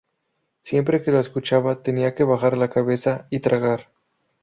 Siempre 0.61 1.03
que 1.03 1.11
la 1.11 1.19
escuchaba, 1.19 1.83
tenía 1.83 2.15
que 2.15 2.23
bajar 2.23 2.57
la 2.57 2.71
cabeza 2.71 3.27
y 3.29 3.39
tragar. 3.41 3.89